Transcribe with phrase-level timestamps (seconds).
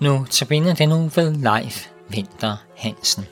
[0.00, 3.24] Nu tabiner den nu ved Leif Vinter Hansen.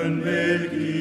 [0.00, 0.97] And make it.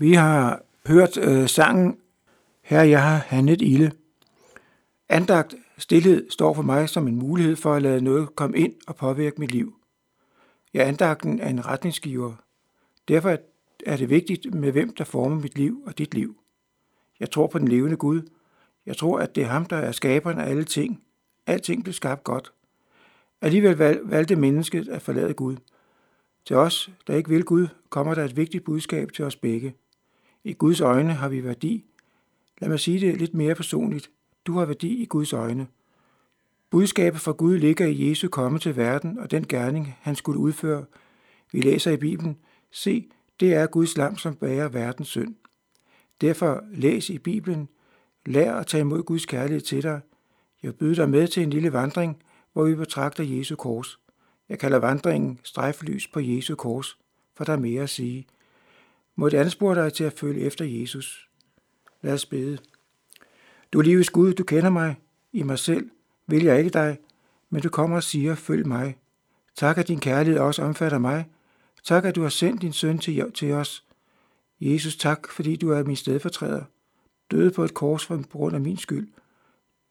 [0.00, 1.98] Vi har hørt øh, sangen
[2.62, 3.90] Her jeg har handlet ilde.
[5.08, 8.96] Andagt stillhed står for mig som en mulighed for at lade noget komme ind og
[8.96, 9.74] påvirke mit liv.
[10.74, 12.34] Ja, andagten er en retningsgiver.
[13.08, 13.36] Derfor
[13.86, 16.36] er det vigtigt med hvem, der former mit liv og dit liv.
[17.20, 18.22] Jeg tror på den levende Gud.
[18.86, 21.02] Jeg tror, at det er ham, der er skaberen af alle ting.
[21.46, 22.52] Alting blev skabt godt.
[23.40, 25.56] Alligevel valgte mennesket at forlade Gud.
[26.44, 29.74] Til os, der ikke vil Gud, kommer der et vigtigt budskab til os begge.
[30.48, 31.84] I Guds øjne har vi værdi.
[32.60, 34.10] Lad mig sige det lidt mere personligt.
[34.46, 35.66] Du har værdi i Guds øjne.
[36.70, 40.84] Budskabet fra Gud ligger i Jesu komme til verden og den gerning, han skulle udføre.
[41.52, 42.38] Vi læser i Bibelen,
[42.70, 43.08] se,
[43.40, 45.34] det er Guds lam, som bærer verdens synd.
[46.20, 47.68] Derfor læs i Bibelen,
[48.26, 50.00] lær at tage imod Guds kærlighed til dig.
[50.62, 52.22] Jeg byder dig med til en lille vandring,
[52.52, 53.98] hvor vi betragter Jesu kors.
[54.48, 56.98] Jeg kalder vandringen strejflys på Jesu kors,
[57.36, 58.26] for der er mere at sige.
[59.18, 61.28] Må det anspore dig til at følge efter Jesus.
[62.02, 62.58] Lad os bede.
[63.72, 64.96] Du livets Gud, du kender mig.
[65.32, 65.90] I mig selv
[66.26, 66.98] vil jeg ikke dig,
[67.50, 68.96] men du kommer og siger, følg mig.
[69.56, 71.26] Tak, at din kærlighed også omfatter mig.
[71.84, 73.84] Tak, at du har sendt din søn til, til os.
[74.60, 76.64] Jesus, tak, fordi du er min stedfortræder.
[77.30, 79.08] Døde på et kors for på grund af min skyld.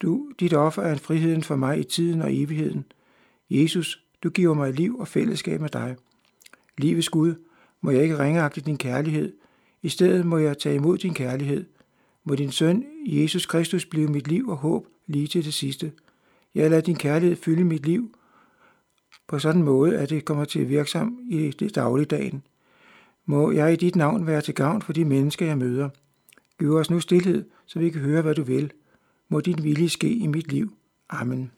[0.01, 2.85] Du, dit offer er en friheden for mig i tiden og evigheden.
[3.49, 5.95] Jesus, du giver mig liv og fællesskab med dig.
[6.77, 7.35] Livets Gud,
[7.81, 9.33] må jeg ikke ringeagte din kærlighed.
[9.81, 11.65] I stedet må jeg tage imod din kærlighed.
[12.23, 15.91] Må din søn, Jesus Kristus, blive mit liv og håb lige til det sidste.
[16.55, 18.15] Jeg lader din kærlighed fylde mit liv
[19.27, 22.43] på sådan en måde, at det kommer til at virke sammen i det dagligdagen.
[23.25, 25.89] Må jeg i dit navn være til gavn for de mennesker, jeg møder.
[26.59, 28.71] Giv os nu stillhed, så vi kan høre, hvad du vil.
[29.29, 30.73] Må din vilje ske i mit liv.
[31.09, 31.51] Amen.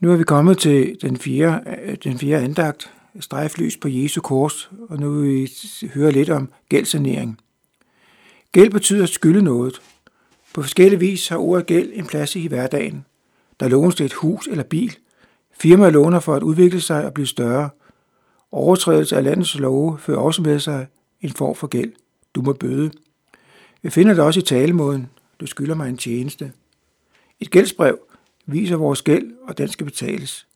[0.00, 4.98] Nu er vi kommet til den fjerde, den fjerde andagt, strejflys på Jesu kors, og
[4.98, 5.50] nu vil vi
[5.94, 7.40] høre lidt om gældsanering.
[8.52, 9.80] Gæld betyder at skylde noget.
[10.54, 13.04] På forskellige vis har ordet gæld en plads i hverdagen.
[13.60, 14.96] Der lånes til et hus eller bil.
[15.58, 17.70] Firmaer låner for at udvikle sig og blive større.
[18.52, 20.86] Overtrædelse af landets love fører også med sig
[21.20, 21.92] en form for gæld.
[22.34, 22.90] Du må bøde.
[23.82, 25.10] Vi finder det også i talemåden.
[25.40, 26.52] Du skylder mig en tjeneste.
[27.40, 27.98] Et gældsbrev
[28.46, 30.46] viser vores gæld, og den skal betales.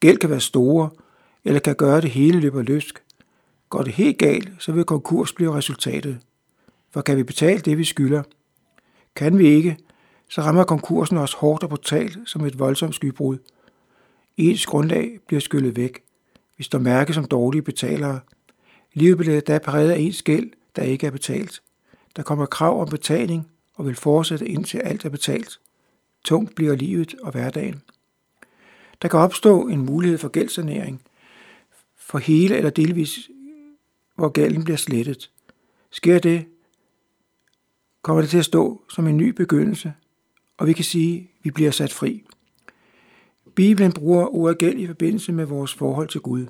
[0.00, 0.90] Gæld kan være store,
[1.44, 3.02] eller kan gøre det hele løber løsk.
[3.68, 6.18] Går det helt galt, så vil konkurs blive resultatet.
[6.90, 8.22] For kan vi betale det, vi skylder?
[9.16, 9.76] Kan vi ikke,
[10.28, 13.38] så rammer konkursen os hårdt og brutalt som et voldsomt skybrud.
[14.36, 16.02] Ens grundlag bliver skyllet væk.
[16.58, 18.20] Vi står mærke som dårlige betalere.
[18.92, 21.62] Livet bliver da præget af ens gæld, der ikke er betalt.
[22.16, 25.60] Der kommer krav om betaling og vil fortsætte indtil alt er betalt.
[26.24, 27.82] Tungt bliver livet og hverdagen.
[29.02, 31.02] Der kan opstå en mulighed for gældsanering,
[31.96, 33.30] for hele eller delvis,
[34.14, 35.30] hvor gælden bliver slettet.
[35.90, 36.46] Sker det,
[38.02, 39.92] kommer det til at stå som en ny begyndelse,
[40.56, 42.24] og vi kan sige, at vi bliver sat fri.
[43.54, 46.46] Bibelen bruger ordet gæld i forbindelse med vores forhold til Gud.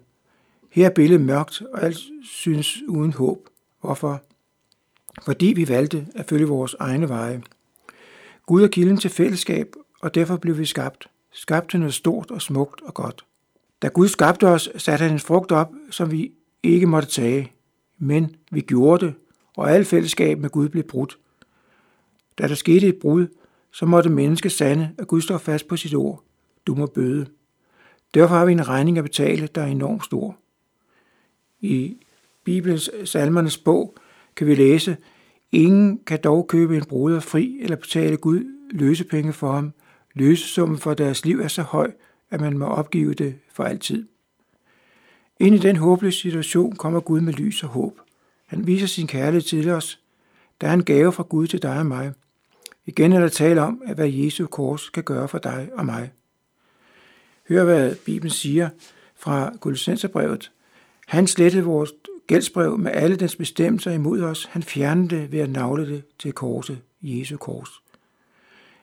[0.70, 3.48] Her er billedet mørkt, og alt synes uden håb.
[3.80, 4.22] Hvorfor?
[5.22, 7.42] Fordi vi valgte at følge vores egne veje.
[8.46, 11.08] Gud er kilden til fællesskab, og derfor blev vi skabt.
[11.32, 13.24] Skabt til noget stort og smukt og godt.
[13.82, 16.32] Da Gud skabte os, satte han en frugt op, som vi
[16.62, 17.52] ikke måtte tage.
[17.98, 19.14] Men vi gjorde det,
[19.56, 21.18] og alt fællesskab med Gud blev brudt.
[22.38, 23.26] Da der skete et brud,
[23.72, 26.22] så måtte mennesket sande, at Gud står fast på sit ord.
[26.66, 27.26] Du må bøde.
[28.14, 30.36] Derfor har vi en regning at betale, der er enormt stor.
[31.60, 31.96] I
[32.44, 33.96] Bibelens salmernes bog
[34.36, 34.96] kan vi læse,
[35.54, 39.72] Ingen kan dog købe en bruder fri eller betale Gud løsepenge for ham.
[40.14, 41.92] Løsesummen for deres liv er så høj,
[42.30, 44.06] at man må opgive det for altid.
[45.40, 48.00] Ind i den håbløse situation kommer Gud med lys og håb.
[48.46, 50.00] Han viser sin kærlighed til os.
[50.60, 52.12] Der er en gave fra Gud til dig og mig.
[52.86, 56.12] Igen er der tale om, at hvad Jesu kors kan gøre for dig og mig.
[57.48, 58.68] Hør, hvad Bibelen siger
[59.16, 60.50] fra Kolossenserbrevet.
[61.06, 61.92] Han slettede vores
[62.26, 64.44] gældsbrev med alle dens bestemmelser imod os.
[64.44, 67.70] Han fjernede det ved at navle det til korset, Jesu kors.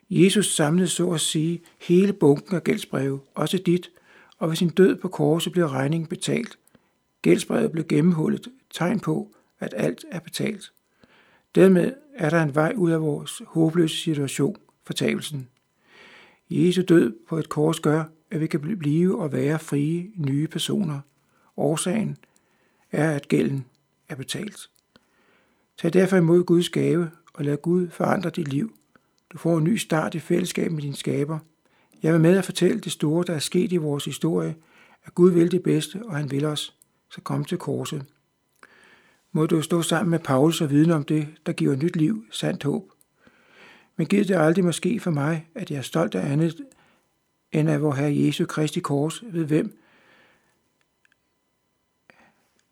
[0.09, 3.89] Jesus samlede så at sige hele bunken af gældsbreve, også dit,
[4.37, 6.57] og ved sin død på korset blev regningen betalt.
[7.21, 10.71] Gældsbrevet blev gennemhullet, tegn på, at alt er betalt.
[11.55, 15.47] Dermed er der en vej ud af vores håbløse situation, fortabelsen.
[16.49, 20.99] Jesu død på et kors gør, at vi kan blive og være frie nye personer.
[21.57, 22.17] Årsagen
[22.91, 23.65] er, at gælden
[24.09, 24.69] er betalt.
[25.77, 28.75] Tag derfor imod Guds gave og lad Gud forandre dit liv.
[29.33, 31.39] Du får en ny start i fællesskab med din skaber.
[32.03, 34.55] Jeg vil med at fortælle det store, der er sket i vores historie,
[35.03, 36.75] at Gud vil det bedste, og han vil os.
[37.09, 38.05] Så kom til korset.
[39.31, 42.63] Må du stå sammen med Paulus og vidne om det, der giver nyt liv, sandt
[42.63, 42.91] håb.
[43.97, 46.57] Men giv det aldrig måske for mig, at jeg er stolt af andet
[47.51, 49.81] end af vor Herre Jesu Kristi kors, ved hvem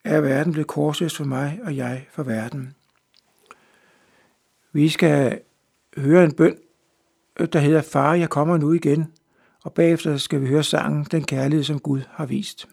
[0.09, 2.75] er verden blevet korsets for mig, og jeg for verden.
[4.73, 5.41] Vi skal
[5.97, 6.57] høre en bøn,
[7.39, 9.13] øh, der hedder Far, jeg kommer nu igen,
[9.63, 12.67] og bagefter skal vi høre sangen Den kærlighed, som Gud har vist.